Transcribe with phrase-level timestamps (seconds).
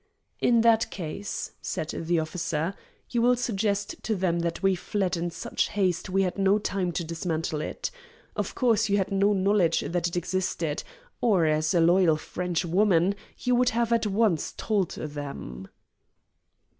[0.39, 2.73] "In that case," said the officer,
[3.11, 6.91] "you will suggest to them that we fled in such haste we had no time
[6.93, 7.91] to dismantle it.
[8.35, 10.81] Of course, you had no knowledge that it existed,
[11.21, 15.67] or, as a loyal French woman, you would have at once told them."